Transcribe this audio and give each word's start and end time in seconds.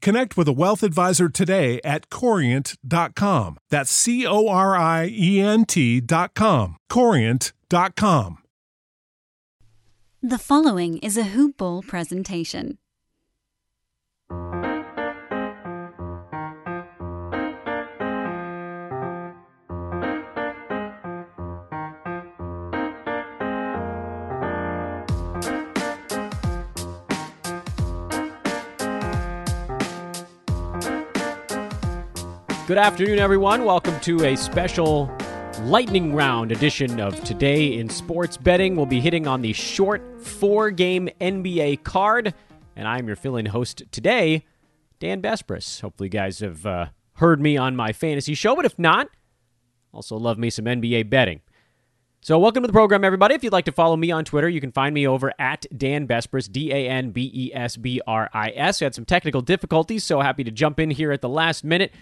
connect 0.00 0.36
with 0.36 0.48
a 0.48 0.52
wealth 0.52 0.82
advisor 0.82 1.28
today 1.28 1.80
at 1.84 2.08
corient.com. 2.08 3.58
That's 3.70 3.90
C 3.90 4.26
O 4.26 4.48
R 4.48 4.76
I 4.76 5.08
E 5.12 5.40
N 5.40 5.64
T.com. 5.64 6.76
Corient.com. 6.88 8.38
The 10.22 10.38
following 10.38 10.98
is 10.98 11.16
a 11.16 11.24
Hoop 11.24 11.58
Ball 11.58 11.82
presentation. 11.82 12.78
Good 32.66 32.78
afternoon, 32.78 33.20
everyone. 33.20 33.64
Welcome 33.64 34.00
to 34.00 34.24
a 34.24 34.34
special 34.34 35.08
lightning 35.60 36.12
round 36.12 36.50
edition 36.50 36.98
of 36.98 37.22
Today 37.22 37.78
in 37.78 37.88
Sports 37.88 38.36
Betting. 38.36 38.74
We'll 38.74 38.86
be 38.86 39.00
hitting 39.00 39.28
on 39.28 39.40
the 39.40 39.52
short 39.52 40.02
four 40.20 40.72
game 40.72 41.08
NBA 41.20 41.84
card, 41.84 42.34
and 42.74 42.88
I'm 42.88 43.06
your 43.06 43.14
fill 43.14 43.36
in 43.36 43.46
host 43.46 43.84
today, 43.92 44.44
Dan 44.98 45.22
Besbris. 45.22 45.80
Hopefully, 45.80 46.08
you 46.08 46.10
guys 46.10 46.40
have 46.40 46.66
uh, 46.66 46.86
heard 47.12 47.40
me 47.40 47.56
on 47.56 47.76
my 47.76 47.92
fantasy 47.92 48.34
show, 48.34 48.56
but 48.56 48.64
if 48.64 48.76
not, 48.80 49.10
also 49.92 50.16
love 50.16 50.36
me 50.36 50.50
some 50.50 50.64
NBA 50.64 51.08
betting. 51.08 51.42
So, 52.20 52.36
welcome 52.36 52.64
to 52.64 52.66
the 52.66 52.72
program, 52.72 53.04
everybody. 53.04 53.36
If 53.36 53.44
you'd 53.44 53.52
like 53.52 53.66
to 53.66 53.72
follow 53.72 53.96
me 53.96 54.10
on 54.10 54.24
Twitter, 54.24 54.48
you 54.48 54.60
can 54.60 54.72
find 54.72 54.92
me 54.92 55.06
over 55.06 55.32
at 55.38 55.66
Dan 55.78 56.08
Besbris, 56.08 56.50
D 56.50 56.72
A 56.72 56.88
N 56.88 57.12
B 57.12 57.30
E 57.32 57.54
S 57.54 57.76
B 57.76 58.00
R 58.08 58.28
I 58.34 58.50
S. 58.56 58.80
We 58.80 58.86
had 58.86 58.94
some 58.96 59.04
technical 59.04 59.40
difficulties, 59.40 60.02
so 60.02 60.20
happy 60.20 60.42
to 60.42 60.50
jump 60.50 60.80
in 60.80 60.90
here 60.90 61.12
at 61.12 61.20
the 61.20 61.28
last 61.28 61.62
minute. 61.62 61.92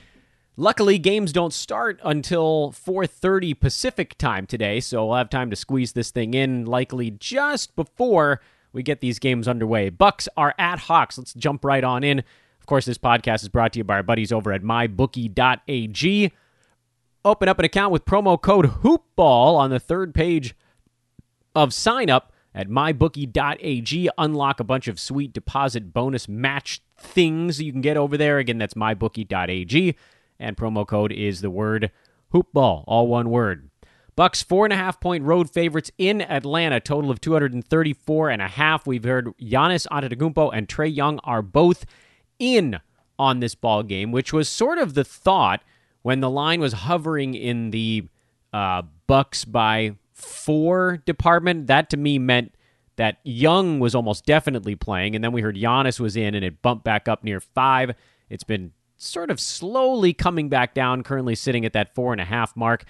Luckily, 0.56 0.98
games 0.98 1.32
don't 1.32 1.52
start 1.52 1.98
until 2.04 2.70
4:30 2.70 3.58
Pacific 3.58 4.16
time 4.16 4.46
today, 4.46 4.78
so 4.78 5.04
we'll 5.04 5.16
have 5.16 5.28
time 5.28 5.50
to 5.50 5.56
squeeze 5.56 5.94
this 5.94 6.12
thing 6.12 6.32
in 6.32 6.64
likely 6.64 7.10
just 7.10 7.74
before 7.74 8.40
we 8.72 8.84
get 8.84 9.00
these 9.00 9.18
games 9.18 9.48
underway. 9.48 9.88
Bucks 9.88 10.28
are 10.36 10.54
at 10.56 10.80
Hawks. 10.80 11.18
Let's 11.18 11.34
jump 11.34 11.64
right 11.64 11.82
on 11.82 12.04
in. 12.04 12.20
Of 12.20 12.66
course, 12.66 12.84
this 12.86 12.98
podcast 12.98 13.42
is 13.42 13.48
brought 13.48 13.72
to 13.72 13.80
you 13.80 13.84
by 13.84 13.94
our 13.94 14.04
buddies 14.04 14.30
over 14.30 14.52
at 14.52 14.62
mybookie.ag. 14.62 16.32
Open 17.24 17.48
up 17.48 17.58
an 17.58 17.64
account 17.64 17.92
with 17.92 18.04
promo 18.04 18.40
code 18.40 18.66
HOOPBALL 18.66 19.56
on 19.56 19.70
the 19.70 19.80
third 19.80 20.14
page 20.14 20.54
of 21.56 21.74
sign 21.74 22.08
up 22.08 22.32
at 22.54 22.68
mybookie.ag. 22.68 24.08
Unlock 24.18 24.60
a 24.60 24.64
bunch 24.64 24.86
of 24.86 25.00
sweet 25.00 25.32
deposit 25.32 25.92
bonus 25.92 26.28
match 26.28 26.80
things 26.96 27.60
you 27.60 27.72
can 27.72 27.80
get 27.80 27.96
over 27.96 28.16
there. 28.16 28.38
Again, 28.38 28.58
that's 28.58 28.74
mybookie.ag 28.74 29.96
and 30.38 30.56
promo 30.56 30.86
code 30.86 31.12
is 31.12 31.40
the 31.40 31.50
word 31.50 31.90
hoopball, 32.32 32.84
all 32.86 33.06
one 33.06 33.30
word. 33.30 33.70
Bucks 34.16 34.42
four 34.42 34.64
and 34.64 34.72
a 34.72 34.76
half 34.76 35.00
point 35.00 35.24
road 35.24 35.50
favorites 35.50 35.90
in 35.98 36.20
Atlanta, 36.22 36.78
total 36.80 37.10
of 37.10 37.20
234 37.20 38.30
and 38.30 38.42
a 38.42 38.48
half. 38.48 38.86
We've 38.86 39.02
heard 39.02 39.36
Giannis 39.40 39.86
Antetokounmpo 39.88 40.50
and 40.52 40.68
Trae 40.68 40.94
Young 40.94 41.18
are 41.24 41.42
both 41.42 41.84
in 42.38 42.78
on 43.18 43.40
this 43.40 43.54
ball 43.54 43.82
game, 43.82 44.12
which 44.12 44.32
was 44.32 44.48
sort 44.48 44.78
of 44.78 44.94
the 44.94 45.04
thought 45.04 45.62
when 46.02 46.20
the 46.20 46.30
line 46.30 46.60
was 46.60 46.72
hovering 46.72 47.34
in 47.34 47.70
the 47.70 48.08
uh, 48.52 48.82
Bucks 49.06 49.44
by 49.44 49.96
four 50.12 50.98
department. 51.04 51.66
That 51.66 51.90
to 51.90 51.96
me 51.96 52.18
meant 52.18 52.54
that 52.96 53.18
Young 53.24 53.80
was 53.80 53.94
almost 53.94 54.24
definitely 54.24 54.76
playing, 54.76 55.14
and 55.14 55.24
then 55.24 55.32
we 55.32 55.42
heard 55.42 55.56
Giannis 55.56 55.98
was 55.98 56.16
in, 56.16 56.34
and 56.34 56.44
it 56.44 56.62
bumped 56.62 56.84
back 56.84 57.08
up 57.08 57.24
near 57.24 57.40
five. 57.40 57.92
It's 58.30 58.44
been 58.44 58.72
sort 59.04 59.30
of 59.30 59.40
slowly 59.40 60.12
coming 60.12 60.48
back 60.48 60.74
down, 60.74 61.02
currently 61.02 61.34
sitting 61.34 61.64
at 61.64 61.72
that 61.72 61.94
four 61.94 62.12
and 62.12 62.20
a 62.20 62.24
half 62.24 62.56
mark. 62.56 62.84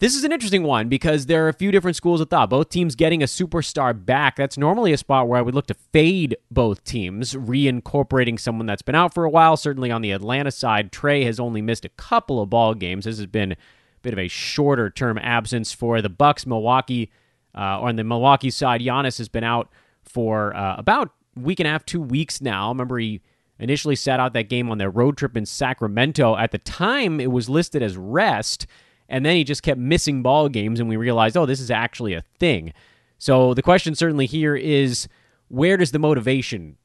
This 0.00 0.14
is 0.14 0.22
an 0.22 0.30
interesting 0.30 0.62
one 0.62 0.88
because 0.88 1.26
there 1.26 1.44
are 1.44 1.48
a 1.48 1.54
few 1.54 1.72
different 1.72 1.96
schools 1.96 2.20
of 2.20 2.30
thought. 2.30 2.50
Both 2.50 2.68
teams 2.68 2.94
getting 2.94 3.20
a 3.20 3.26
superstar 3.26 3.92
back. 4.04 4.36
That's 4.36 4.56
normally 4.56 4.92
a 4.92 4.96
spot 4.96 5.26
where 5.26 5.40
I 5.40 5.42
would 5.42 5.56
look 5.56 5.66
to 5.66 5.74
fade 5.74 6.36
both 6.52 6.84
teams, 6.84 7.34
reincorporating 7.34 8.38
someone 8.38 8.66
that's 8.66 8.82
been 8.82 8.94
out 8.94 9.12
for 9.12 9.24
a 9.24 9.30
while. 9.30 9.56
Certainly 9.56 9.90
on 9.90 10.02
the 10.02 10.12
Atlanta 10.12 10.52
side, 10.52 10.92
Trae 10.92 11.24
has 11.24 11.40
only 11.40 11.60
missed 11.60 11.84
a 11.84 11.88
couple 11.90 12.40
of 12.40 12.48
ball 12.48 12.74
games. 12.74 13.06
This 13.06 13.18
has 13.18 13.26
been 13.26 13.52
a 13.52 13.56
bit 14.02 14.12
of 14.12 14.20
a 14.20 14.28
shorter 14.28 14.88
term 14.88 15.18
absence 15.18 15.72
for 15.72 16.00
the 16.00 16.08
Bucks. 16.08 16.46
Milwaukee, 16.46 17.10
uh, 17.52 17.80
on 17.80 17.96
the 17.96 18.04
Milwaukee 18.04 18.50
side, 18.50 18.80
Giannis 18.80 19.18
has 19.18 19.28
been 19.28 19.42
out 19.42 19.68
for 20.04 20.54
uh, 20.54 20.76
about 20.76 21.10
week 21.34 21.58
and 21.58 21.66
a 21.66 21.70
half, 21.70 21.84
two 21.84 22.00
weeks 22.00 22.40
now. 22.40 22.68
Remember 22.68 22.98
he 22.98 23.20
initially 23.58 23.96
sat 23.96 24.20
out 24.20 24.32
that 24.32 24.48
game 24.48 24.70
on 24.70 24.78
their 24.78 24.90
road 24.90 25.16
trip 25.16 25.36
in 25.36 25.46
Sacramento. 25.46 26.36
At 26.36 26.52
the 26.52 26.58
time, 26.58 27.20
it 27.20 27.30
was 27.30 27.48
listed 27.48 27.82
as 27.82 27.96
rest, 27.96 28.66
and 29.08 29.24
then 29.24 29.36
he 29.36 29.44
just 29.44 29.62
kept 29.62 29.80
missing 29.80 30.22
ball 30.22 30.48
games, 30.48 30.80
and 30.80 30.88
we 30.88 30.96
realized, 30.96 31.36
oh, 31.36 31.46
this 31.46 31.60
is 31.60 31.70
actually 31.70 32.14
a 32.14 32.22
thing. 32.38 32.72
So 33.18 33.54
the 33.54 33.62
question 33.62 33.94
certainly 33.94 34.26
here 34.26 34.54
is 34.54 35.08
where 35.48 35.76
does 35.76 35.92
the 35.92 35.98
motivation 35.98 36.76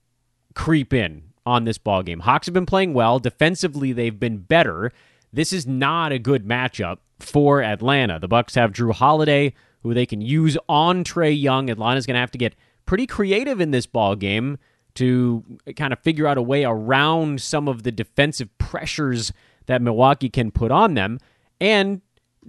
creep 0.56 0.94
in 0.94 1.24
on 1.46 1.66
this 1.66 1.78
ball 1.78 2.02
game? 2.02 2.22
Hawks 2.22 2.48
have 2.48 2.54
been 2.54 2.66
playing 2.66 2.94
well. 2.94 3.20
Defensively, 3.20 3.92
they've 3.92 4.20
been 4.20 4.38
better. 4.38 4.92
This 5.32 5.54
is 5.54 5.68
not 5.68 6.12
a 6.12 6.20
good 6.20 6.46
matchup 6.48 6.98
for 7.20 7.62
Atlanta. 7.62 8.20
The 8.20 8.28
Bucks 8.28 8.56
have 8.56 8.72
Jrue 8.72 8.94
Holiday, 8.94 9.54
who 9.84 9.94
they 9.94 10.06
can 10.06 10.22
use 10.22 10.58
on 10.68 11.04
Trae 11.04 11.40
Young. 11.40 11.70
Atlanta's 11.70 12.06
going 12.06 12.16
to 12.16 12.20
have 12.22 12.32
to 12.32 12.38
get 12.38 12.56
pretty 12.86 13.06
creative 13.06 13.62
in 13.62 13.72
this 13.72 13.86
ball 13.86 14.16
game 14.16 14.58
to 14.96 15.44
kind 15.76 15.94
of 15.94 16.00
figure 16.00 16.28
out 16.28 16.38
a 16.38 16.42
way 16.42 16.64
around 16.64 17.42
some 17.42 17.68
of 17.68 17.84
the 17.84 17.92
defensive 17.92 18.56
pressures 18.58 19.32
that 19.66 19.82
Milwaukee 19.82 20.30
can 20.30 20.52
put 20.52 20.72
on 20.72 20.94
them. 20.94 21.20
And 21.60 22.02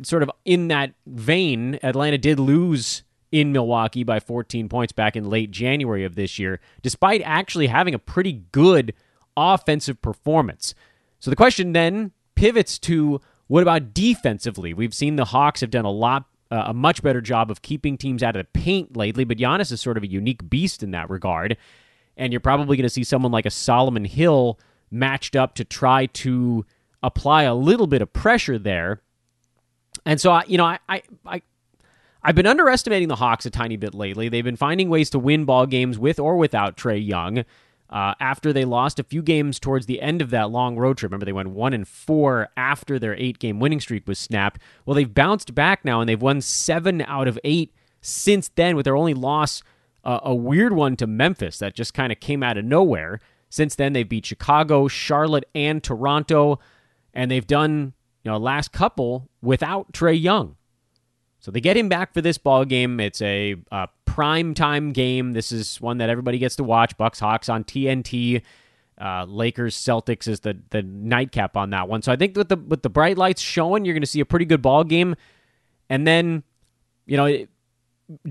sort 0.03 0.23
of 0.23 0.31
in 0.45 0.69
that 0.69 0.95
vein, 1.07 1.79
Atlanta 1.83 2.19
did 2.19 2.39
lose 2.39 3.03
in 3.33 3.53
Milwaukee 3.53 4.05
by 4.05 4.21
14 4.21 4.69
points 4.69 4.93
back 4.93 5.17
in 5.17 5.29
late 5.29 5.51
January 5.51 6.05
of 6.05 6.15
this 6.15 6.39
year, 6.39 6.61
despite 6.83 7.21
actually 7.25 7.67
having 7.67 7.95
a 7.95 7.99
pretty 7.99 8.45
good 8.53 8.95
offensive 9.37 10.01
performance. 10.01 10.75
So 11.19 11.31
the 11.31 11.37
question 11.37 11.73
then 11.73 12.13
pivots 12.35 12.79
to 12.81 13.21
what 13.47 13.63
about 13.63 13.93
defensively? 13.93 14.73
We've 14.73 14.95
seen 14.95 15.17
the 15.17 15.27
Hawks 15.27 15.61
have 15.61 15.71
done 15.71 15.85
a 15.85 15.91
lot 15.91 16.27
uh, 16.51 16.65
a 16.67 16.75
much 16.75 17.03
better 17.03 17.21
job 17.21 17.51
of 17.51 17.63
keeping 17.63 17.97
teams 17.97 18.23
out 18.23 18.37
of 18.37 18.47
the 18.47 18.61
paint 18.61 18.97
lately, 18.97 19.25
but 19.25 19.39
Giannis 19.39 19.73
is 19.73 19.81
sort 19.81 19.97
of 19.97 20.03
a 20.03 20.07
unique 20.07 20.49
beast 20.49 20.83
in 20.83 20.93
that 20.93 21.11
regard 21.11 21.57
and 22.17 22.33
you're 22.33 22.41
probably 22.41 22.77
going 22.77 22.85
to 22.85 22.91
see 22.91 23.05
someone 23.05 23.33
like 23.33 23.47
a 23.47 23.51
Solomon 23.51 24.05
Hill 24.05 24.59
matched 24.91 25.37
up 25.37 25.55
to 25.57 25.65
try 25.65 26.07
to 26.07 26.65
apply 27.03 27.43
a 27.43 27.55
little 27.55 27.87
bit 27.87 28.03
of 28.03 28.13
pressure 28.13 28.59
there. 28.59 29.03
And 30.07 30.21
so, 30.21 30.33
I, 30.33 30.45
you 30.47 30.59
know, 30.59 30.65
I, 30.65 30.79
I, 30.89 31.03
I, 31.27 31.43
I've 32.23 32.35
been 32.35 32.47
underestimating 32.47 33.09
the 33.09 33.17
Hawks 33.17 33.47
a 33.47 33.51
tiny 33.51 33.77
bit 33.77 33.95
lately. 33.95 34.29
They've 34.29 34.45
been 34.45 34.57
finding 34.57 34.89
ways 34.89 35.11
to 35.11 35.19
win 35.19 35.45
ball 35.45 35.67
games 35.67 35.99
with 35.99 36.19
or 36.19 36.37
without 36.37 36.77
Trae 36.77 37.05
Young. 37.05 37.45
Uh, 37.91 38.15
after 38.19 38.53
they 38.53 38.65
lost 38.65 38.99
a 38.99 39.05
few 39.05 39.23
games 39.23 39.61
towards 39.61 39.87
the 39.87 40.01
end 40.01 40.23
of 40.23 40.31
that 40.31 40.51
long 40.51 40.77
road 40.77 40.97
trip, 40.97 41.11
remember 41.11 41.27
they 41.27 41.33
went 41.33 41.51
one 41.51 41.75
and 41.75 41.87
four 41.87 42.49
after 42.57 42.99
their 42.99 43.15
eight 43.17 43.39
game 43.39 43.61
winning 43.61 43.81
streak 43.81 44.09
was 44.09 44.19
snapped. 44.19 44.61
Well, 44.85 44.95
they've 44.95 45.13
bounced 45.13 45.55
back 45.55 45.85
now 45.85 46.01
and 46.01 46.09
they've 46.09 46.21
won 46.21 46.41
seven 46.41 47.03
out 47.03 47.29
of 47.29 47.39
eight 47.45 47.73
since 48.01 48.51
then, 48.55 48.75
with 48.75 48.85
their 48.85 48.97
only 48.97 49.15
loss 49.15 49.63
uh, 50.05 50.21
a 50.23 50.35
weird 50.35 50.73
one 50.73 50.97
to 50.97 51.07
Memphis 51.07 51.59
that 51.59 51.75
just 51.75 51.95
kind 51.95 52.13
of 52.13 52.21
came 52.21 52.43
out 52.43 52.59
of 52.59 52.65
nowhere. 52.65 53.21
Since 53.49 53.77
then, 53.77 53.93
they've 53.93 54.09
beat 54.09 54.27
Chicago, 54.27 54.89
Charlotte, 54.89 55.49
and 55.55 55.83
Toronto, 55.83 56.59
and 57.13 57.31
they've 57.31 57.47
done 57.47 57.93
you 58.23 58.31
know 58.31 58.39
last 58.39 58.73
couple 58.73 59.29
without 59.43 59.93
Trae 59.93 60.21
Young. 60.21 60.57
So 61.41 61.51
they 61.51 61.61
get 61.61 61.77
him 61.77 61.91
back 61.91 62.15
for 62.15 62.23
this 62.23 62.39
ball 62.39 62.65
game. 62.65 62.99
It's 63.01 63.21
a, 63.21 63.57
a 63.71 63.89
prime 64.07 64.55
time 64.55 64.93
game. 64.93 65.33
This 65.33 65.53
is 65.53 65.79
one 65.79 65.99
that 65.99 66.09
everybody 66.09 66.39
gets 66.39 66.57
to 66.57 66.65
watch. 66.65 66.97
Bucks 66.97 67.21
Hawks 67.21 67.51
on 67.51 67.65
TNT. 67.65 68.41
Uh, 68.99 69.27
Lakers 69.29 69.77
Celtics 69.77 70.27
is 70.27 70.41
the 70.41 70.59
the 70.71 70.83
nightcap 70.83 71.57
on 71.57 71.71
that 71.71 71.89
one. 71.89 72.01
So 72.01 72.13
I 72.13 72.17
think 72.17 72.37
with 72.37 72.49
the 72.49 72.57
with 72.57 72.83
the 72.83 72.89
bright 72.89 73.19
lights 73.19 73.43
showing, 73.43 73.85
you're 73.85 73.93
going 73.93 74.03
to 74.03 74.07
see 74.07 74.21
a 74.21 74.25
pretty 74.25 74.47
good 74.47 74.63
ball 74.63 74.85
game. 74.85 75.17
And 75.91 76.07
then, 76.07 76.45
you 77.05 77.17
know, 77.17 77.47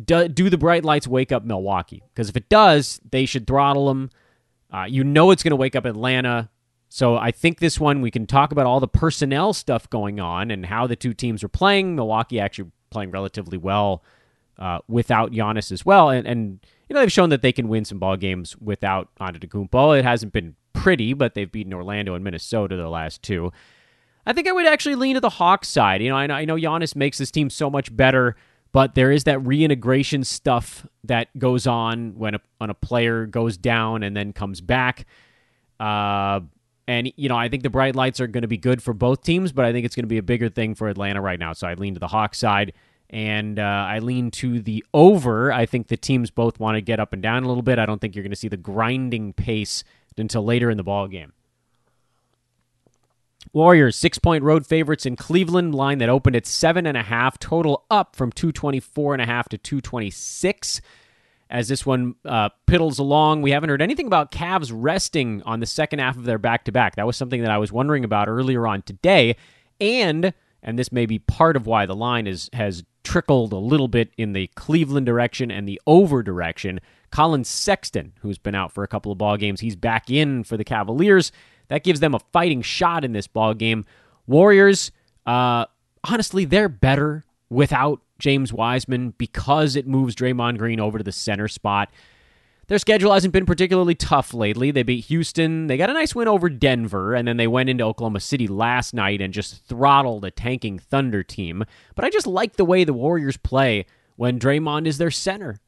do, 0.05 0.27
do 0.27 0.49
the 0.49 0.57
bright 0.57 0.83
lights 0.85 1.07
wake 1.07 1.31
up 1.31 1.43
Milwaukee? 1.43 2.03
Because 2.13 2.29
if 2.29 2.37
it 2.37 2.49
does, 2.49 2.99
they 3.09 3.25
should 3.25 3.47
throttle 3.47 3.87
them. 3.87 4.09
Uh, 4.71 4.85
you 4.85 5.03
know 5.03 5.31
it's 5.31 5.43
going 5.43 5.51
to 5.51 5.55
wake 5.55 5.75
up 5.75 5.85
Atlanta. 5.85 6.49
So 6.89 7.17
I 7.17 7.31
think 7.31 7.59
this 7.59 7.79
one 7.79 8.01
we 8.01 8.11
can 8.11 8.27
talk 8.27 8.51
about 8.51 8.65
all 8.65 8.79
the 8.79 8.87
personnel 8.87 9.53
stuff 9.53 9.89
going 9.89 10.19
on 10.19 10.51
and 10.51 10.65
how 10.65 10.85
the 10.87 10.95
two 10.95 11.13
teams 11.13 11.43
are 11.43 11.49
playing. 11.49 11.95
Milwaukee 11.95 12.39
actually 12.39 12.71
playing 12.91 13.11
relatively 13.11 13.57
well 13.57 14.03
uh, 14.59 14.79
without 14.87 15.31
Giannis 15.31 15.71
as 15.71 15.85
well, 15.85 16.09
and 16.09 16.27
and 16.27 16.59
you 16.87 16.93
know 16.93 16.99
they've 16.99 17.11
shown 17.11 17.29
that 17.29 17.41
they 17.41 17.51
can 17.51 17.67
win 17.67 17.85
some 17.85 17.97
ball 17.97 18.15
games 18.15 18.55
without 18.57 19.09
Antetokounmpo. 19.19 19.97
It 19.97 20.05
hasn't 20.05 20.33
been 20.33 20.55
pretty, 20.73 21.13
but 21.13 21.33
they've 21.33 21.51
beaten 21.51 21.73
Orlando 21.73 22.13
and 22.13 22.23
Minnesota 22.23 22.75
the 22.75 22.89
last 22.89 23.23
two. 23.23 23.51
I 24.25 24.33
think 24.33 24.47
I 24.47 24.51
would 24.51 24.67
actually 24.67 24.95
lean 24.95 25.15
to 25.15 25.21
the 25.21 25.29
Hawks 25.29 25.67
side. 25.67 26.01
You 26.01 26.09
know, 26.09 26.15
I 26.15 26.27
know, 26.27 26.35
I 26.35 26.45
know 26.45 26.55
Giannis 26.55 26.95
makes 26.95 27.17
this 27.17 27.31
team 27.31 27.49
so 27.49 27.69
much 27.69 27.93
better, 27.95 28.35
but 28.73 28.95
there 28.95 29.11
is 29.11 29.23
that 29.23 29.45
reintegration 29.45 30.23
stuff 30.25 30.85
that 31.05 31.27
goes 31.39 31.65
on 31.65 32.17
when 32.17 32.35
a, 32.35 32.41
when 32.57 32.69
a 32.69 32.73
player 32.73 33.25
goes 33.25 33.55
down 33.55 34.03
and 34.03 34.17
then 34.17 34.33
comes 34.33 34.59
back. 34.59 35.05
Uh, 35.79 36.41
and, 36.87 37.13
you 37.15 37.29
know, 37.29 37.37
I 37.37 37.47
think 37.47 37.63
the 37.63 37.69
bright 37.69 37.95
lights 37.95 38.19
are 38.19 38.27
going 38.27 38.41
to 38.41 38.47
be 38.47 38.57
good 38.57 38.83
for 38.83 38.93
both 38.93 39.23
teams, 39.23 39.51
but 39.53 39.63
I 39.63 39.71
think 39.71 39.85
it's 39.85 39.95
going 39.95 40.03
to 40.03 40.09
be 40.09 40.17
a 40.17 40.23
bigger 40.23 40.49
thing 40.49 40.75
for 40.75 40.89
Atlanta 40.89 41.21
right 41.21 41.39
now. 41.39 41.53
So 41.53 41.67
I 41.67 41.75
lean 41.75 41.93
to 41.93 41.99
the 41.99 42.07
Hawks 42.07 42.39
side 42.39 42.73
and 43.11 43.59
uh, 43.59 43.85
I 43.87 43.99
lean 43.99 44.31
to 44.31 44.59
the 44.59 44.83
over. 44.91 45.53
I 45.53 45.67
think 45.67 45.87
the 45.87 45.95
teams 45.95 46.31
both 46.31 46.59
want 46.59 46.75
to 46.75 46.81
get 46.81 46.99
up 46.99 47.13
and 47.13 47.21
down 47.21 47.43
a 47.43 47.47
little 47.47 47.63
bit. 47.63 47.77
I 47.77 47.85
don't 47.85 48.01
think 48.01 48.15
you're 48.15 48.23
going 48.23 48.31
to 48.31 48.35
see 48.35 48.47
the 48.47 48.57
grinding 48.57 49.33
pace 49.33 49.83
until 50.17 50.43
later 50.43 50.71
in 50.71 50.77
the 50.77 50.83
ball 50.83 51.07
game. 51.07 51.33
Warriors 53.51 53.95
six 53.95 54.17
point 54.17 54.43
road 54.43 54.65
favorites 54.65 55.05
in 55.05 55.15
Cleveland. 55.15 55.75
Line 55.75 55.97
that 55.97 56.09
opened 56.09 56.35
at 56.35 56.45
seven 56.45 56.87
and 56.87 56.97
a 56.97 57.03
half. 57.03 57.37
Total 57.39 57.83
up 57.91 58.15
from 58.15 58.31
two 58.31 58.51
twenty 58.51 58.79
four 58.79 59.13
and 59.13 59.21
a 59.21 59.25
half 59.25 59.49
to 59.49 59.57
two 59.57 59.81
twenty 59.81 60.09
six 60.09 60.81
as 61.49 61.67
this 61.67 61.85
one 61.85 62.15
uh, 62.25 62.49
piddles 62.67 62.97
along. 62.97 63.41
We 63.43 63.51
haven't 63.51 63.69
heard 63.69 63.81
anything 63.81 64.07
about 64.07 64.31
Cavs 64.31 64.71
resting 64.73 65.43
on 65.43 65.59
the 65.59 65.67
second 65.67 65.99
half 65.99 66.17
of 66.17 66.23
their 66.23 66.39
back 66.39 66.65
to 66.65 66.71
back. 66.71 66.95
That 66.95 67.05
was 67.05 67.17
something 67.17 67.41
that 67.41 67.51
I 67.51 67.59
was 67.59 67.71
wondering 67.71 68.03
about 68.03 68.27
earlier 68.27 68.65
on 68.65 68.81
today. 68.81 69.35
And 69.79 70.33
and 70.63 70.79
this 70.79 70.91
may 70.91 71.05
be 71.05 71.19
part 71.19 71.55
of 71.55 71.67
why 71.67 71.85
the 71.85 71.95
line 71.95 72.25
is 72.25 72.49
has 72.53 72.83
trickled 73.03 73.51
a 73.51 73.57
little 73.57 73.89
bit 73.89 74.11
in 74.17 74.31
the 74.31 74.47
Cleveland 74.55 75.05
direction 75.05 75.51
and 75.51 75.67
the 75.67 75.79
over 75.85 76.23
direction. 76.23 76.79
Collin 77.11 77.43
Sexton, 77.43 78.13
who's 78.21 78.39
been 78.39 78.55
out 78.55 78.71
for 78.71 78.83
a 78.83 78.87
couple 78.87 79.11
of 79.11 79.19
ball 79.19 79.37
games, 79.37 79.59
he's 79.59 79.75
back 79.75 80.09
in 80.09 80.43
for 80.43 80.57
the 80.57 80.63
Cavaliers. 80.63 81.31
That 81.73 81.83
gives 81.83 82.01
them 82.01 82.13
a 82.13 82.19
fighting 82.31 82.61
shot 82.61 83.03
in 83.03 83.13
this 83.13 83.25
ball 83.25 83.55
game. 83.55 83.83
Warriors, 84.27 84.91
uh, 85.25 85.65
honestly, 86.03 86.45
they're 86.45 86.69
better 86.69 87.25
without 87.49 87.99
James 88.19 88.53
Wiseman 88.53 89.15
because 89.17 89.75
it 89.75 89.87
moves 89.87 90.13
Draymond 90.15 90.59
Green 90.59 90.79
over 90.79 90.99
to 90.99 91.03
the 91.03 91.11
center 91.11 91.47
spot. 91.47 91.89
Their 92.67 92.77
schedule 92.77 93.11
hasn't 93.11 93.33
been 93.33 93.47
particularly 93.47 93.95
tough 93.95 94.35
lately. 94.35 94.69
They 94.69 94.83
beat 94.83 95.05
Houston. 95.05 95.65
They 95.65 95.75
got 95.75 95.89
a 95.89 95.93
nice 95.93 96.13
win 96.13 96.27
over 96.27 96.47
Denver, 96.47 97.15
and 97.15 97.27
then 97.27 97.37
they 97.37 97.47
went 97.47 97.71
into 97.71 97.83
Oklahoma 97.83 98.19
City 98.19 98.47
last 98.47 98.93
night 98.93 99.19
and 99.19 99.33
just 99.33 99.65
throttled 99.65 100.25
a 100.25 100.29
tanking 100.29 100.77
Thunder 100.77 101.23
team. 101.23 101.63
But 101.95 102.05
I 102.05 102.11
just 102.11 102.27
like 102.27 102.55
the 102.55 102.65
way 102.65 102.83
the 102.83 102.93
Warriors 102.93 103.37
play 103.37 103.87
when 104.15 104.37
Draymond 104.37 104.85
is 104.85 104.99
their 104.99 105.09
center. 105.09 105.59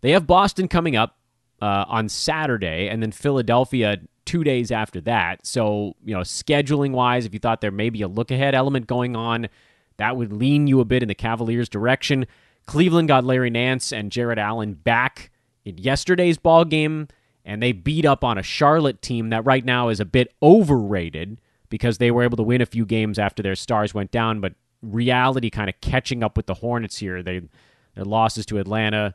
They 0.00 0.12
have 0.12 0.26
Boston 0.26 0.66
coming 0.66 0.96
up 0.96 1.17
uh, 1.60 1.84
on 1.88 2.08
Saturday, 2.08 2.88
and 2.88 3.02
then 3.02 3.12
Philadelphia 3.12 3.98
two 4.24 4.44
days 4.44 4.70
after 4.70 5.00
that. 5.00 5.46
So, 5.46 5.94
you 6.04 6.14
know, 6.14 6.20
scheduling 6.20 6.92
wise, 6.92 7.24
if 7.24 7.32
you 7.32 7.40
thought 7.40 7.60
there 7.60 7.70
may 7.70 7.90
be 7.90 8.02
a 8.02 8.08
look 8.08 8.30
ahead 8.30 8.54
element 8.54 8.86
going 8.86 9.16
on, 9.16 9.48
that 9.96 10.16
would 10.16 10.32
lean 10.32 10.66
you 10.66 10.80
a 10.80 10.84
bit 10.84 11.02
in 11.02 11.08
the 11.08 11.14
Cavaliers' 11.14 11.68
direction. 11.68 12.26
Cleveland 12.66 13.08
got 13.08 13.24
Larry 13.24 13.50
Nance 13.50 13.92
and 13.92 14.12
Jarrett 14.12 14.38
Allen 14.38 14.74
back 14.74 15.30
in 15.64 15.78
yesterday's 15.78 16.36
ball 16.36 16.64
game, 16.64 17.08
and 17.44 17.62
they 17.62 17.72
beat 17.72 18.04
up 18.04 18.22
on 18.22 18.36
a 18.36 18.42
Charlotte 18.42 19.00
team 19.00 19.30
that 19.30 19.46
right 19.46 19.64
now 19.64 19.88
is 19.88 20.00
a 20.00 20.04
bit 20.04 20.34
overrated 20.42 21.40
because 21.70 21.98
they 21.98 22.10
were 22.10 22.22
able 22.22 22.36
to 22.36 22.42
win 22.42 22.60
a 22.60 22.66
few 22.66 22.84
games 22.84 23.18
after 23.18 23.42
their 23.42 23.54
stars 23.54 23.94
went 23.94 24.10
down, 24.10 24.40
but 24.40 24.54
reality 24.82 25.50
kind 25.50 25.68
of 25.68 25.80
catching 25.80 26.22
up 26.22 26.36
with 26.36 26.46
the 26.46 26.54
Hornets 26.54 26.98
here. 26.98 27.22
They 27.22 27.42
their 27.94 28.04
losses 28.04 28.46
to 28.46 28.58
Atlanta, 28.58 29.14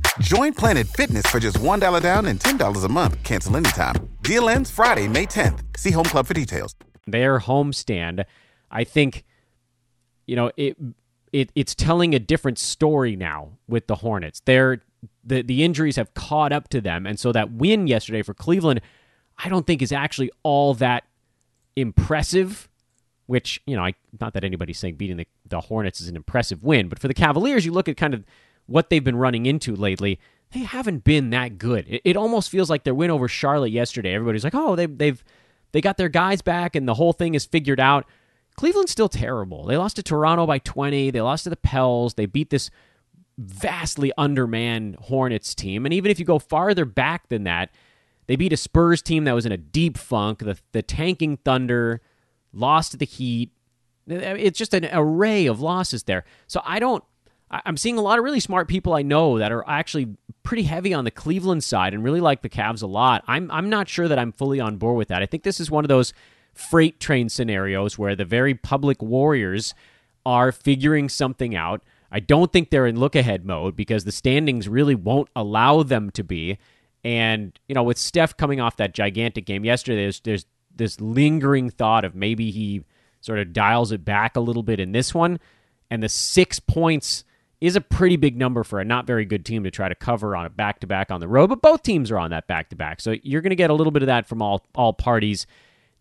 Join 0.21 0.53
Planet 0.53 0.87
Fitness 0.87 1.25
for 1.25 1.39
just 1.39 1.57
$1 1.57 2.01
down 2.01 2.25
and 2.27 2.39
$10 2.39 2.85
a 2.85 2.89
month. 2.89 3.23
Cancel 3.23 3.57
anytime. 3.57 3.95
Deal 4.21 4.49
ends 4.49 4.69
Friday, 4.69 5.07
May 5.07 5.25
10th. 5.25 5.63
See 5.77 5.91
Home 5.91 6.05
Club 6.05 6.27
for 6.27 6.33
details. 6.35 6.75
their 7.07 7.39
homestand. 7.39 8.23
I 8.69 8.83
think 8.83 9.25
you 10.27 10.35
know 10.35 10.51
it 10.55 10.77
it 11.33 11.51
it's 11.55 11.73
telling 11.73 12.13
a 12.13 12.19
different 12.19 12.59
story 12.59 13.15
now 13.15 13.49
with 13.67 13.87
the 13.87 13.95
Hornets. 13.95 14.41
They're 14.45 14.81
the 15.23 15.41
the 15.41 15.63
injuries 15.63 15.95
have 15.95 16.13
caught 16.13 16.53
up 16.53 16.69
to 16.69 16.79
them, 16.79 17.07
and 17.07 17.19
so 17.19 17.31
that 17.31 17.51
win 17.51 17.87
yesterday 17.87 18.21
for 18.21 18.33
Cleveland, 18.35 18.81
I 19.43 19.49
don't 19.49 19.65
think 19.65 19.81
is 19.81 19.91
actually 19.91 20.31
all 20.43 20.75
that 20.75 21.03
impressive. 21.75 22.69
Which 23.25 23.61
you 23.65 23.75
know, 23.75 23.83
I 23.83 23.95
not 24.21 24.33
that 24.33 24.43
anybody's 24.43 24.77
saying 24.77 24.95
beating 24.95 25.17
the, 25.17 25.27
the 25.47 25.61
Hornets 25.61 25.99
is 25.99 26.07
an 26.07 26.15
impressive 26.15 26.63
win, 26.63 26.87
but 26.87 26.99
for 26.99 27.07
the 27.07 27.13
Cavaliers, 27.13 27.65
you 27.65 27.71
look 27.71 27.89
at 27.89 27.97
kind 27.97 28.13
of 28.13 28.23
what 28.71 28.89
they've 28.89 29.03
been 29.03 29.15
running 29.15 29.45
into 29.45 29.75
lately. 29.75 30.19
They 30.51 30.59
haven't 30.61 31.03
been 31.03 31.29
that 31.29 31.57
good. 31.57 31.85
It, 31.87 32.01
it 32.03 32.17
almost 32.17 32.49
feels 32.49 32.69
like 32.69 32.83
their 32.83 32.95
win 32.95 33.11
over 33.11 33.27
Charlotte 33.27 33.71
yesterday. 33.71 34.13
Everybody's 34.13 34.43
like, 34.43 34.55
oh, 34.55 34.75
they, 34.75 34.85
they've 34.85 35.23
they 35.71 35.81
got 35.81 35.97
their 35.97 36.09
guys 36.09 36.41
back, 36.41 36.75
and 36.75 36.87
the 36.87 36.95
whole 36.95 37.13
thing 37.13 37.35
is 37.35 37.45
figured 37.45 37.79
out. 37.79 38.05
Cleveland's 38.57 38.91
still 38.91 39.09
terrible. 39.09 39.65
They 39.65 39.77
lost 39.77 39.95
to 39.95 40.03
Toronto 40.03 40.45
by 40.45 40.59
20. 40.59 41.11
They 41.11 41.21
lost 41.21 41.45
to 41.45 41.49
the 41.49 41.55
Pels. 41.55 42.15
They 42.15 42.25
beat 42.25 42.49
this 42.49 42.69
vastly 43.37 44.11
undermanned 44.17 44.97
Hornets 44.97 45.55
team. 45.55 45.85
And 45.85 45.93
even 45.93 46.11
if 46.11 46.19
you 46.19 46.25
go 46.25 46.39
farther 46.39 46.85
back 46.85 47.29
than 47.29 47.45
that, 47.45 47.71
they 48.27 48.35
beat 48.35 48.53
a 48.53 48.57
Spurs 48.57 49.01
team 49.01 49.23
that 49.23 49.33
was 49.33 49.45
in 49.45 49.51
a 49.51 49.57
deep 49.57 49.97
funk. 49.97 50.39
The, 50.39 50.57
the 50.73 50.81
tanking 50.81 51.37
Thunder 51.37 52.01
lost 52.53 52.91
to 52.91 52.97
the 52.97 53.05
Heat. 53.05 53.51
It's 54.07 54.57
just 54.57 54.73
an 54.73 54.87
array 54.91 55.45
of 55.45 55.61
losses 55.61 56.03
there. 56.03 56.25
So 56.47 56.61
I 56.65 56.79
don't. 56.79 57.03
I'm 57.51 57.77
seeing 57.77 57.97
a 57.97 58.01
lot 58.01 58.17
of 58.17 58.23
really 58.23 58.39
smart 58.39 58.67
people 58.67 58.93
I 58.93 59.01
know 59.01 59.37
that 59.37 59.51
are 59.51 59.67
actually 59.67 60.15
pretty 60.43 60.63
heavy 60.63 60.93
on 60.93 61.03
the 61.03 61.11
Cleveland 61.11 61.63
side 61.63 61.93
and 61.93 62.03
really 62.03 62.21
like 62.21 62.41
the 62.41 62.49
Cavs 62.49 62.81
a 62.81 62.87
lot. 62.87 63.23
I'm 63.27 63.51
I'm 63.51 63.69
not 63.69 63.89
sure 63.89 64.07
that 64.07 64.17
I'm 64.17 64.31
fully 64.31 64.59
on 64.59 64.77
board 64.77 64.97
with 64.97 65.09
that. 65.09 65.21
I 65.21 65.25
think 65.25 65.43
this 65.43 65.59
is 65.59 65.69
one 65.69 65.83
of 65.83 65.89
those 65.89 66.13
freight 66.53 66.99
train 66.99 67.29
scenarios 67.29 67.97
where 67.97 68.15
the 68.15 68.25
very 68.25 68.55
public 68.55 69.01
warriors 69.01 69.73
are 70.25 70.51
figuring 70.51 71.09
something 71.09 71.55
out. 71.55 71.81
I 72.11 72.19
don't 72.19 72.51
think 72.51 72.69
they're 72.69 72.87
in 72.87 72.99
look 72.99 73.15
ahead 73.15 73.45
mode 73.45 73.75
because 73.75 74.03
the 74.03 74.11
standings 74.11 74.67
really 74.67 74.95
won't 74.95 75.29
allow 75.35 75.83
them 75.83 76.11
to 76.11 76.23
be. 76.23 76.57
And, 77.03 77.57
you 77.67 77.73
know, 77.73 77.83
with 77.83 77.97
Steph 77.97 78.37
coming 78.37 78.59
off 78.59 78.77
that 78.77 78.93
gigantic 78.93 79.45
game 79.45 79.65
yesterday, 79.65 80.03
there's, 80.03 80.19
there's 80.19 80.45
this 80.75 80.99
lingering 80.99 81.69
thought 81.69 82.05
of 82.05 82.13
maybe 82.13 82.51
he 82.51 82.83
sort 83.21 83.39
of 83.39 83.53
dials 83.53 83.91
it 83.91 84.03
back 84.03 84.35
a 84.35 84.41
little 84.41 84.61
bit 84.61 84.79
in 84.79 84.91
this 84.91 85.13
one. 85.13 85.39
And 85.89 86.03
the 86.03 86.09
six 86.09 86.59
points 86.59 87.23
is 87.61 87.75
a 87.75 87.81
pretty 87.81 88.17
big 88.17 88.35
number 88.35 88.63
for 88.63 88.79
a 88.79 88.85
not 88.85 89.05
very 89.05 89.23
good 89.23 89.45
team 89.45 89.63
to 89.63 89.71
try 89.71 89.87
to 89.87 89.95
cover 89.95 90.35
on 90.35 90.45
a 90.45 90.49
back 90.49 90.79
to 90.79 90.87
back 90.87 91.11
on 91.11 91.19
the 91.19 91.27
road. 91.27 91.47
But 91.47 91.61
both 91.61 91.83
teams 91.83 92.09
are 92.11 92.17
on 92.17 92.31
that 92.31 92.47
back 92.47 92.69
to 92.69 92.75
back, 92.75 92.99
so 92.99 93.15
you're 93.21 93.41
going 93.41 93.51
to 93.51 93.55
get 93.55 93.69
a 93.69 93.73
little 93.73 93.91
bit 93.91 94.01
of 94.01 94.07
that 94.07 94.27
from 94.27 94.41
all 94.41 94.65
all 94.75 94.91
parties. 94.91 95.45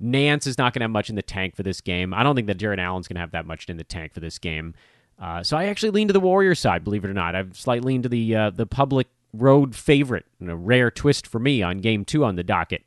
Nance 0.00 0.46
is 0.46 0.56
not 0.56 0.72
going 0.72 0.80
to 0.80 0.84
have 0.84 0.90
much 0.90 1.10
in 1.10 1.16
the 1.16 1.22
tank 1.22 1.54
for 1.54 1.62
this 1.62 1.82
game. 1.82 2.14
I 2.14 2.22
don't 2.22 2.34
think 2.34 2.46
that 2.46 2.56
Jarrett 2.56 2.78
Allen's 2.78 3.06
going 3.06 3.16
to 3.16 3.20
have 3.20 3.32
that 3.32 3.44
much 3.44 3.68
in 3.68 3.76
the 3.76 3.84
tank 3.84 4.14
for 4.14 4.20
this 4.20 4.38
game. 4.38 4.74
Uh, 5.20 5.42
so 5.42 5.58
I 5.58 5.66
actually 5.66 5.90
lean 5.90 6.06
to 6.06 6.14
the 6.14 6.20
Warriors 6.20 6.58
side, 6.58 6.82
believe 6.82 7.04
it 7.04 7.10
or 7.10 7.14
not. 7.14 7.34
I've 7.34 7.54
slightly 7.54 7.92
leaned 7.92 8.04
to 8.04 8.08
the 8.08 8.34
uh, 8.34 8.50
the 8.50 8.66
public 8.66 9.08
road 9.34 9.76
favorite, 9.76 10.24
a 10.44 10.56
rare 10.56 10.90
twist 10.90 11.26
for 11.26 11.38
me 11.38 11.62
on 11.62 11.78
game 11.78 12.06
two 12.06 12.24
on 12.24 12.36
the 12.36 12.42
docket. 12.42 12.82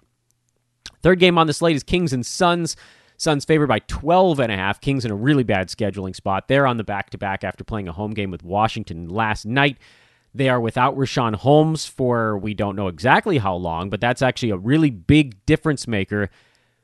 Third 1.04 1.20
game 1.20 1.38
on 1.38 1.48
the 1.48 1.54
slate 1.54 1.76
is 1.76 1.84
Kings 1.84 2.14
and 2.14 2.26
Suns. 2.26 2.76
Suns 3.18 3.46
favored 3.46 3.68
by 3.68 3.80
12 3.80 4.40
and 4.40 4.52
a 4.52 4.56
half. 4.56 4.82
Kings 4.82 5.06
in 5.06 5.12
a 5.12 5.16
really 5.16 5.44
bad 5.44 5.70
scheduling 5.70 6.16
spot. 6.16 6.48
They're 6.48 6.68
on 6.68 6.78
the 6.78 6.84
back 6.84 7.10
to 7.12 7.18
back 7.18 7.44
after 7.44 7.64
playing 7.64 7.88
a 7.88 7.94
home 7.94 8.12
game 8.12 8.32
with 8.32 8.44
Washington 8.44 9.08
last 9.10 9.46
night. 9.46 9.78
They 10.34 10.50
are 10.50 10.60
without 10.60 10.98
Richaun 10.98 11.36
Holmes 11.36 11.86
for 11.86 12.38
we 12.38 12.54
don't 12.54 12.76
know 12.76 12.88
exactly 12.88 13.38
how 13.38 13.56
long, 13.56 13.90
but 13.90 14.02
that's 14.02 14.22
actually 14.22 14.50
a 14.50 14.58
really 14.58 14.90
big 14.90 15.46
difference 15.46 15.88
maker 15.88 16.30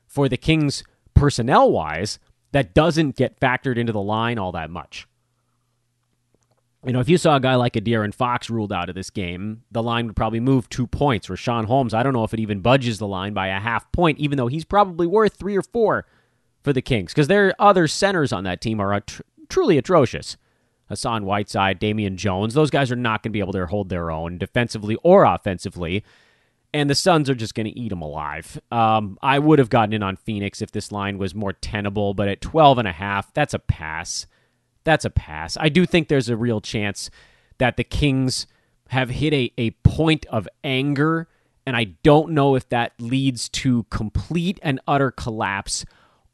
for 0.06 0.28
the 0.28 0.36
Kings 0.36 0.84
personnel 1.14 1.70
wise 1.70 2.18
that 2.52 2.74
doesn't 2.74 3.16
get 3.16 3.40
factored 3.40 3.76
into 3.76 3.92
the 3.92 4.00
line 4.00 4.38
all 4.38 4.52
that 4.52 4.70
much. 4.70 5.06
You 6.84 6.92
know, 6.94 7.00
if 7.00 7.10
you 7.10 7.18
saw 7.18 7.36
a 7.36 7.40
guy 7.40 7.56
like 7.56 7.76
a 7.76 7.80
De'Aaron 7.80 8.14
Fox 8.14 8.48
ruled 8.48 8.72
out 8.72 8.88
of 8.88 8.94
this 8.94 9.10
game, 9.10 9.64
the 9.70 9.82
line 9.82 10.06
would 10.06 10.16
probably 10.16 10.40
move 10.40 10.68
two 10.68 10.86
points. 10.86 11.26
Richaun 11.26 11.66
Holmes, 11.66 11.92
I 11.92 12.02
don't 12.02 12.14
know 12.14 12.24
if 12.24 12.32
it 12.32 12.40
even 12.40 12.60
budges 12.60 12.98
the 12.98 13.06
line 13.06 13.34
by 13.34 13.48
a 13.48 13.60
half 13.60 13.90
point, 13.92 14.18
even 14.18 14.38
though 14.38 14.46
he's 14.46 14.64
probably 14.64 15.06
worth 15.06 15.34
three 15.34 15.56
or 15.56 15.62
four 15.62 16.06
for 16.62 16.72
the 16.72 16.82
Kings, 16.82 17.12
because 17.12 17.28
their 17.28 17.54
other 17.58 17.86
centers 17.88 18.32
on 18.32 18.44
that 18.44 18.60
team 18.60 18.80
are 18.80 19.00
tr- 19.00 19.22
truly 19.48 19.78
atrocious. 19.78 20.36
Hassan 20.88 21.24
Whiteside, 21.24 21.78
Damian 21.78 22.16
Jones, 22.16 22.54
those 22.54 22.70
guys 22.70 22.90
are 22.90 22.96
not 22.96 23.22
going 23.22 23.30
to 23.30 23.32
be 23.32 23.38
able 23.38 23.52
to 23.52 23.66
hold 23.66 23.88
their 23.88 24.10
own 24.10 24.38
defensively 24.38 24.96
or 25.04 25.24
offensively 25.24 26.02
and 26.72 26.88
the 26.88 26.94
Suns 26.94 27.28
are 27.28 27.34
just 27.34 27.54
going 27.54 27.66
to 27.66 27.78
eat 27.78 27.88
them 27.88 28.02
alive. 28.02 28.60
Um, 28.70 29.18
I 29.22 29.38
would 29.38 29.58
have 29.58 29.70
gotten 29.70 29.92
in 29.92 30.02
on 30.02 30.16
Phoenix 30.16 30.62
if 30.62 30.70
this 30.70 30.92
line 30.92 31.18
was 31.18 31.34
more 31.34 31.52
tenable, 31.52 32.14
but 32.14 32.28
at 32.28 32.40
12 32.40 32.78
and 32.78 32.88
a 32.88 32.92
half, 32.92 33.32
that's 33.34 33.54
a 33.54 33.58
pass. 33.58 34.26
That's 34.84 35.04
a 35.04 35.10
pass. 35.10 35.56
I 35.58 35.68
do 35.68 35.84
think 35.84 36.08
there's 36.08 36.28
a 36.28 36.36
real 36.36 36.60
chance 36.60 37.10
that 37.58 37.76
the 37.76 37.84
Kings 37.84 38.46
have 38.88 39.10
hit 39.10 39.32
a, 39.32 39.52
a 39.58 39.70
point 39.70 40.26
of 40.26 40.48
anger, 40.64 41.28
and 41.66 41.76
I 41.76 41.84
don't 42.02 42.32
know 42.32 42.54
if 42.54 42.68
that 42.70 42.92
leads 42.98 43.48
to 43.50 43.84
complete 43.84 44.58
and 44.62 44.80
utter 44.86 45.10
collapse 45.10 45.84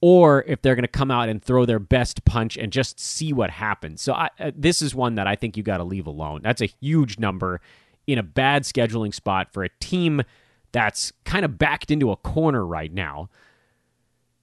or 0.01 0.45
if 0.47 0.63
they're 0.63 0.75
going 0.75 0.83
to 0.83 0.89
come 0.89 1.11
out 1.11 1.29
and 1.29 1.43
throw 1.43 1.65
their 1.65 1.79
best 1.79 2.25
punch 2.25 2.57
and 2.57 2.73
just 2.73 3.01
see 3.01 3.33
what 3.33 3.51
happens. 3.51 4.03
So 4.03 4.13
I, 4.13 4.31
uh, 4.39 4.51
this 4.55 4.83
is 4.83 4.95
one 4.95 5.15
that 5.15 5.27
I 5.27 5.37
think 5.37 5.57
you 5.57 5.63
got 5.63 5.79
to 5.79 5.85
leave 5.85 6.07
alone. 6.07 6.41
That's 6.43 6.61
a 6.61 6.69
huge 6.81 7.19
number 7.19 7.61
in 8.07 8.19
a 8.19 8.23
bad 8.23 8.63
scheduling 8.65 9.13
spot 9.13 9.53
for 9.53 9.65
a 9.65 9.69
team 9.81 10.23
that's 10.73 11.13
kind 11.25 11.45
of 11.45 11.59
backed 11.59 11.91
into 11.91 12.11
a 12.11 12.17
corner 12.17 12.65
right 12.65 12.93
now. 12.93 13.29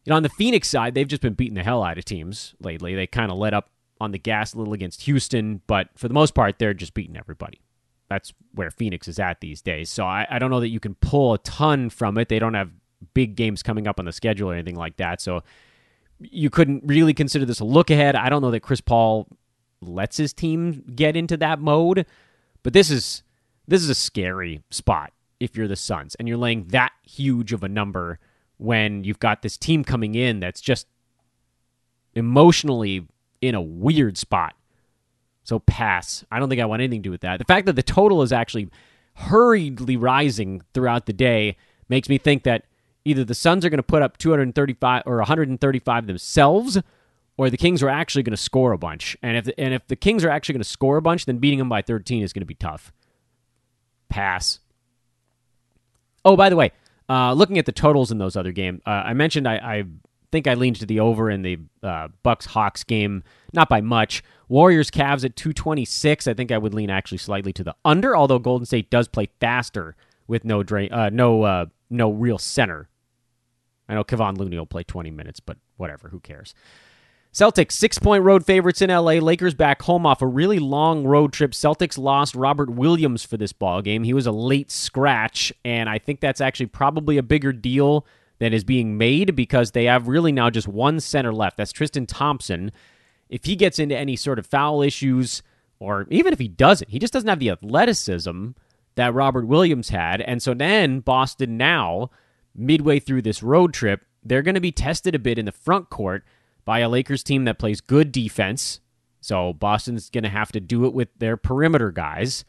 You 0.05 0.09
know, 0.09 0.17
on 0.17 0.23
the 0.23 0.29
Phoenix 0.29 0.67
side, 0.67 0.95
they've 0.95 1.07
just 1.07 1.21
been 1.21 1.33
beating 1.33 1.53
the 1.53 1.63
hell 1.63 1.83
out 1.83 1.97
of 1.97 2.05
teams 2.05 2.55
lately. 2.59 2.95
They 2.95 3.07
kind 3.07 3.31
of 3.31 3.37
let 3.37 3.53
up 3.53 3.69
on 4.01 4.11
the 4.11 4.19
gas 4.19 4.53
a 4.53 4.57
little 4.57 4.73
against 4.73 5.03
Houston, 5.03 5.61
but 5.67 5.89
for 5.95 6.07
the 6.07 6.13
most 6.13 6.33
part, 6.33 6.59
they're 6.59 6.73
just 6.73 6.93
beating 6.93 7.15
everybody. 7.15 7.61
That's 8.09 8.33
where 8.53 8.69
Phoenix 8.69 9.07
is 9.07 9.17
at 9.17 9.39
these 9.39 9.61
days. 9.61 9.89
So 9.89 10.03
I, 10.03 10.27
I 10.29 10.39
don't 10.39 10.49
know 10.49 10.59
that 10.59 10.69
you 10.69 10.79
can 10.79 10.95
pull 10.95 11.33
a 11.33 11.37
ton 11.37 11.89
from 11.89 12.17
it. 12.17 12.27
They 12.27 12.39
don't 12.39 12.53
have 12.53 12.71
big 13.13 13.35
games 13.35 13.63
coming 13.63 13.87
up 13.87 13.99
on 13.99 14.05
the 14.05 14.11
schedule 14.11 14.49
or 14.49 14.53
anything 14.53 14.75
like 14.75 14.97
that. 14.97 15.21
So 15.21 15.43
you 16.19 16.49
couldn't 16.49 16.83
really 16.85 17.13
consider 17.13 17.45
this 17.45 17.59
a 17.59 17.65
look 17.65 17.89
ahead. 17.89 18.15
I 18.15 18.29
don't 18.29 18.41
know 18.41 18.51
that 18.51 18.61
Chris 18.61 18.81
Paul 18.81 19.27
lets 19.81 20.17
his 20.17 20.33
team 20.33 20.83
get 20.95 21.15
into 21.15 21.37
that 21.37 21.59
mode, 21.59 22.05
but 22.63 22.73
this 22.73 22.89
is 22.89 23.23
this 23.67 23.81
is 23.81 23.89
a 23.89 23.95
scary 23.95 24.61
spot 24.71 25.13
if 25.39 25.55
you're 25.55 25.67
the 25.67 25.75
Suns 25.75 26.15
and 26.15 26.27
you're 26.27 26.37
laying 26.37 26.65
that 26.69 26.91
huge 27.03 27.53
of 27.53 27.63
a 27.63 27.69
number 27.69 28.19
when 28.57 29.03
you've 29.03 29.19
got 29.19 29.41
this 29.41 29.57
team 29.57 29.83
coming 29.83 30.15
in 30.15 30.39
that's 30.39 30.61
just 30.61 30.87
emotionally 32.13 33.07
in 33.41 33.55
a 33.55 33.61
weird 33.61 34.17
spot. 34.17 34.53
So 35.43 35.59
pass. 35.59 36.23
I 36.31 36.39
don't 36.39 36.49
think 36.49 36.61
I 36.61 36.65
want 36.65 36.81
anything 36.81 37.01
to 37.01 37.07
do 37.07 37.11
with 37.11 37.21
that. 37.21 37.39
The 37.39 37.45
fact 37.45 37.65
that 37.65 37.75
the 37.75 37.83
total 37.83 38.21
is 38.21 38.31
actually 38.31 38.69
hurriedly 39.15 39.97
rising 39.97 40.61
throughout 40.73 41.05
the 41.05 41.13
day 41.13 41.57
makes 41.89 42.07
me 42.07 42.17
think 42.17 42.43
that 42.43 42.65
either 43.05 43.23
the 43.23 43.35
Suns 43.35 43.65
are 43.65 43.69
going 43.69 43.77
to 43.77 43.83
put 43.83 44.01
up 44.01 44.17
235 44.17 45.03
or 45.05 45.17
135 45.17 46.07
themselves 46.07 46.79
or 47.37 47.49
the 47.49 47.57
Kings 47.57 47.81
are 47.81 47.89
actually 47.89 48.23
going 48.23 48.31
to 48.31 48.37
score 48.37 48.71
a 48.71 48.77
bunch. 48.77 49.17
And 49.23 49.37
if 49.37 49.45
the, 49.45 49.59
and 49.59 49.73
if 49.73 49.87
the 49.87 49.95
Kings 49.95 50.23
are 50.23 50.29
actually 50.29 50.53
going 50.53 50.63
to 50.63 50.69
score 50.69 50.97
a 50.97 51.01
bunch, 51.01 51.25
then 51.25 51.37
beating 51.37 51.59
them 51.59 51.69
by 51.69 51.81
13 51.81 52.23
is 52.23 52.33
going 52.33 52.41
to 52.41 52.47
be 52.47 52.55
tough. 52.55 52.91
Pass. 54.09 54.59
Oh, 56.23 56.37
by 56.37 56.49
the 56.49 56.55
way, 56.55 56.71
uh, 57.09 57.33
looking 57.33 57.57
at 57.57 57.65
the 57.65 57.71
totals 57.71 58.11
in 58.11 58.17
those 58.17 58.35
other 58.35 58.51
games, 58.51 58.81
uh, 58.85 58.89
I 58.89 59.13
mentioned 59.13 59.47
I, 59.47 59.55
I, 59.55 59.83
think 60.31 60.47
I 60.47 60.55
leaned 60.55 60.77
to 60.77 60.87
the 60.87 60.99
over 60.99 61.29
in 61.29 61.43
the 61.43 61.59
uh, 61.83 62.07
Bucks 62.23 62.47
Hawks 62.47 62.83
game, 62.83 63.23
not 63.53 63.69
by 63.69 63.81
much. 63.81 64.23
Warriors 64.49 64.89
Cavs 64.89 65.23
at 65.23 65.35
226. 65.35 66.27
I 66.27 66.33
think 66.33 66.51
I 66.51 66.57
would 66.57 66.73
lean 66.73 66.89
actually 66.89 67.19
slightly 67.19 67.53
to 67.53 67.63
the 67.63 67.75
under, 67.85 68.17
although 68.17 68.39
Golden 68.39 68.65
State 68.65 68.89
does 68.89 69.07
play 69.07 69.29
faster 69.39 69.95
with 70.27 70.43
no 70.43 70.63
drain, 70.63 70.91
uh, 70.91 71.11
no 71.11 71.43
uh, 71.43 71.65
no 71.91 72.11
real 72.11 72.39
center. 72.39 72.89
I 73.87 73.95
know 73.95 74.03
Kevon 74.03 74.37
Looney 74.37 74.57
will 74.57 74.65
play 74.65 74.83
20 74.83 75.11
minutes, 75.11 75.39
but 75.39 75.57
whatever, 75.77 76.09
who 76.09 76.19
cares? 76.19 76.53
Celtics, 77.33 77.71
six 77.71 77.97
point 77.97 78.23
road 78.23 78.45
favorites 78.45 78.81
in 78.81 78.91
LA. 78.91 79.13
Lakers 79.13 79.55
back 79.55 79.81
home 79.81 80.05
off 80.05 80.21
a 80.21 80.27
really 80.27 80.59
long 80.59 81.03
road 81.03 81.33
trip. 81.33 81.51
Celtics 81.51 81.97
lost 81.97 82.35
Robert 82.35 82.69
Williams 82.69 83.25
for 83.25 83.37
this 83.37 83.51
ball 83.51 83.81
game. 83.81 84.03
He 84.03 84.13
was 84.13 84.27
a 84.27 84.31
late 84.31 84.69
scratch, 84.69 85.51
and 85.65 85.89
I 85.89 85.97
think 85.97 86.19
that's 86.19 86.41
actually 86.41 86.67
probably 86.67 87.17
a 87.17 87.23
bigger 87.23 87.51
deal 87.51 88.05
than 88.37 88.53
is 88.53 88.63
being 88.63 88.99
made 88.99 89.35
because 89.35 89.71
they 89.71 89.85
have 89.85 90.07
really 90.07 90.31
now 90.31 90.51
just 90.51 90.67
one 90.67 90.99
center 90.99 91.33
left. 91.33 91.57
That's 91.57 91.71
Tristan 91.71 92.05
Thompson. 92.05 92.71
If 93.29 93.45
he 93.45 93.55
gets 93.55 93.79
into 93.79 93.97
any 93.97 94.15
sort 94.15 94.37
of 94.37 94.45
foul 94.45 94.83
issues, 94.83 95.41
or 95.79 96.05
even 96.11 96.33
if 96.33 96.39
he 96.39 96.47
doesn't, 96.47 96.91
he 96.91 96.99
just 96.99 97.13
doesn't 97.13 97.29
have 97.29 97.39
the 97.39 97.49
athleticism 97.49 98.49
that 98.93 99.13
Robert 99.13 99.47
Williams 99.47 99.89
had. 99.89 100.21
And 100.21 100.39
so 100.41 100.53
then 100.53 100.99
Boston 100.99 101.57
now, 101.57 102.11
midway 102.55 102.99
through 102.99 103.21
this 103.21 103.43
road 103.43 103.73
trip, 103.73 104.05
they're 104.23 104.41
going 104.41 104.55
to 104.55 104.61
be 104.61 104.71
tested 104.71 105.15
a 105.15 105.19
bit 105.19 105.37
in 105.37 105.45
the 105.45 105.51
front 105.51 105.89
court 105.89 106.23
by 106.65 106.79
a 106.79 106.89
Lakers 106.89 107.23
team 107.23 107.45
that 107.45 107.59
plays 107.59 107.81
good 107.81 108.11
defense. 108.11 108.79
So 109.21 109.53
Boston's 109.53 110.09
going 110.09 110.23
to 110.23 110.29
have 110.29 110.51
to 110.51 110.59
do 110.59 110.85
it 110.85 110.93
with 110.93 111.09
their 111.17 111.37
perimeter 111.37 111.91
guys 111.91 112.45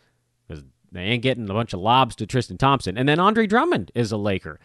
because 0.46 0.64
they 0.92 1.02
ain't 1.02 1.22
getting 1.22 1.48
a 1.48 1.54
bunch 1.54 1.72
of 1.72 1.80
lobs 1.80 2.16
to 2.16 2.26
Tristan 2.26 2.58
Thompson. 2.58 2.98
And 2.98 3.08
then 3.08 3.20
Andre 3.20 3.46
Drummond 3.46 3.92
is 3.94 4.12
a 4.12 4.16
Laker. 4.16 4.60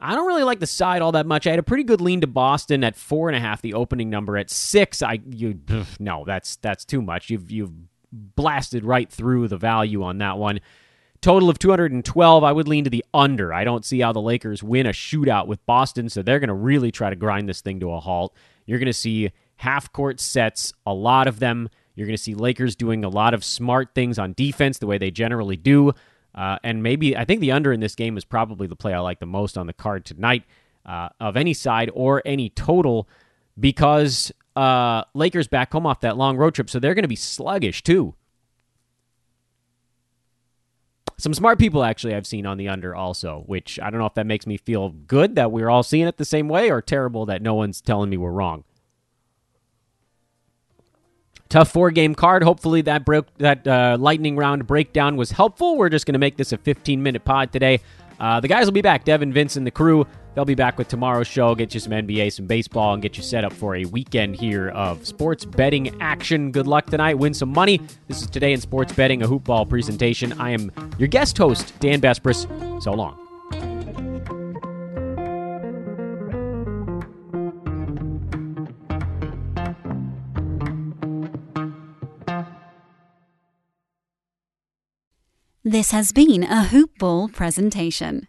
I 0.00 0.14
don't 0.14 0.26
really 0.26 0.42
like 0.42 0.60
the 0.60 0.66
side 0.66 1.00
all 1.02 1.12
that 1.12 1.26
much. 1.26 1.46
I 1.46 1.50
had 1.50 1.58
a 1.58 1.62
pretty 1.62 1.84
good 1.84 2.00
lean 2.00 2.20
to 2.20 2.26
Boston 2.26 2.84
at 2.84 2.96
four 2.96 3.28
and 3.28 3.36
a 3.36 3.40
half. 3.40 3.62
The 3.62 3.74
opening 3.74 4.10
number 4.10 4.36
at 4.36 4.50
six, 4.50 5.02
I 5.02 5.20
you 5.30 5.60
no, 5.98 6.24
that's 6.26 6.56
that's 6.56 6.84
too 6.84 7.00
much. 7.00 7.30
You've 7.30 7.50
you've 7.50 7.72
blasted 8.12 8.84
right 8.84 9.10
through 9.10 9.48
the 9.48 9.56
value 9.56 10.02
on 10.02 10.18
that 10.18 10.36
one. 10.36 10.60
Total 11.24 11.48
of 11.48 11.58
212, 11.58 12.44
I 12.44 12.52
would 12.52 12.68
lean 12.68 12.84
to 12.84 12.90
the 12.90 13.02
under. 13.14 13.54
I 13.54 13.64
don't 13.64 13.82
see 13.82 14.00
how 14.00 14.12
the 14.12 14.20
Lakers 14.20 14.62
win 14.62 14.84
a 14.84 14.90
shootout 14.90 15.46
with 15.46 15.64
Boston, 15.64 16.10
so 16.10 16.20
they're 16.20 16.38
going 16.38 16.48
to 16.48 16.54
really 16.54 16.92
try 16.92 17.08
to 17.08 17.16
grind 17.16 17.48
this 17.48 17.62
thing 17.62 17.80
to 17.80 17.92
a 17.92 17.98
halt. 17.98 18.36
You're 18.66 18.78
going 18.78 18.88
to 18.88 18.92
see 18.92 19.32
half 19.56 19.90
court 19.90 20.20
sets, 20.20 20.74
a 20.84 20.92
lot 20.92 21.26
of 21.26 21.38
them. 21.38 21.70
You're 21.94 22.06
going 22.06 22.18
to 22.18 22.22
see 22.22 22.34
Lakers 22.34 22.76
doing 22.76 23.06
a 23.06 23.08
lot 23.08 23.32
of 23.32 23.42
smart 23.42 23.94
things 23.94 24.18
on 24.18 24.34
defense 24.34 24.76
the 24.76 24.86
way 24.86 24.98
they 24.98 25.10
generally 25.10 25.56
do. 25.56 25.94
Uh, 26.34 26.58
and 26.62 26.82
maybe, 26.82 27.16
I 27.16 27.24
think 27.24 27.40
the 27.40 27.52
under 27.52 27.72
in 27.72 27.80
this 27.80 27.94
game 27.94 28.18
is 28.18 28.26
probably 28.26 28.66
the 28.66 28.76
play 28.76 28.92
I 28.92 28.98
like 28.98 29.18
the 29.18 29.24
most 29.24 29.56
on 29.56 29.66
the 29.66 29.72
card 29.72 30.04
tonight 30.04 30.44
uh, 30.84 31.08
of 31.20 31.38
any 31.38 31.54
side 31.54 31.90
or 31.94 32.20
any 32.26 32.50
total 32.50 33.08
because 33.58 34.30
uh, 34.56 35.04
Lakers 35.14 35.48
back 35.48 35.72
home 35.72 35.86
off 35.86 36.00
that 36.00 36.18
long 36.18 36.36
road 36.36 36.54
trip, 36.54 36.68
so 36.68 36.78
they're 36.78 36.92
going 36.92 37.00
to 37.00 37.08
be 37.08 37.16
sluggish 37.16 37.82
too. 37.82 38.14
Some 41.16 41.32
smart 41.32 41.58
people 41.58 41.84
actually 41.84 42.14
I've 42.14 42.26
seen 42.26 42.44
on 42.44 42.58
the 42.58 42.68
under 42.68 42.94
also, 42.94 43.44
which 43.46 43.78
I 43.80 43.90
don't 43.90 44.00
know 44.00 44.06
if 44.06 44.14
that 44.14 44.26
makes 44.26 44.46
me 44.46 44.56
feel 44.56 44.90
good 44.90 45.36
that 45.36 45.52
we're 45.52 45.70
all 45.70 45.82
seeing 45.82 46.06
it 46.06 46.16
the 46.16 46.24
same 46.24 46.48
way 46.48 46.70
or 46.70 46.82
terrible 46.82 47.26
that 47.26 47.40
no 47.40 47.54
one's 47.54 47.80
telling 47.80 48.10
me 48.10 48.16
we're 48.16 48.32
wrong. 48.32 48.64
Tough 51.48 51.70
four 51.70 51.92
game 51.92 52.16
card. 52.16 52.42
Hopefully 52.42 52.82
that 52.82 53.04
broke 53.04 53.26
that 53.38 53.66
uh, 53.66 53.96
lightning 54.00 54.36
round 54.36 54.66
breakdown 54.66 55.16
was 55.16 55.30
helpful. 55.30 55.76
We're 55.76 55.88
just 55.88 56.04
going 56.04 56.14
to 56.14 56.18
make 56.18 56.36
this 56.36 56.52
a 56.52 56.58
15 56.58 57.00
minute 57.00 57.24
pod 57.24 57.52
today. 57.52 57.80
Uh, 58.18 58.40
the 58.40 58.48
guys 58.48 58.64
will 58.64 58.72
be 58.72 58.82
back. 58.82 59.04
Devin, 59.04 59.32
Vince, 59.32 59.56
and 59.56 59.66
the 59.66 59.70
crew. 59.70 60.06
They'll 60.34 60.44
be 60.44 60.54
back 60.54 60.78
with 60.78 60.88
tomorrow's 60.88 61.28
show. 61.28 61.54
Get 61.54 61.74
you 61.74 61.80
some 61.80 61.92
NBA, 61.92 62.32
some 62.32 62.46
baseball, 62.46 62.92
and 62.92 63.02
get 63.02 63.16
you 63.16 63.22
set 63.22 63.44
up 63.44 63.52
for 63.52 63.76
a 63.76 63.84
weekend 63.84 64.36
here 64.36 64.68
of 64.70 65.06
sports 65.06 65.44
betting 65.44 66.00
action. 66.00 66.50
Good 66.50 66.66
luck 66.66 66.86
tonight. 66.86 67.14
Win 67.14 67.34
some 67.34 67.50
money. 67.50 67.80
This 68.08 68.20
is 68.20 68.28
Today 68.28 68.52
in 68.52 68.60
Sports 68.60 68.92
Betting, 68.92 69.22
a 69.22 69.26
hoop 69.26 69.44
ball 69.44 69.64
presentation. 69.64 70.32
I 70.40 70.50
am 70.50 70.72
your 70.98 71.08
guest 71.08 71.38
host, 71.38 71.78
Dan 71.78 72.00
Besbris. 72.00 72.82
So 72.82 72.92
long. 72.92 73.20
This 85.66 85.92
has 85.92 86.12
been 86.12 86.42
a 86.42 86.64
Hoop 86.64 86.98
Ball 86.98 87.28
presentation. 87.28 88.28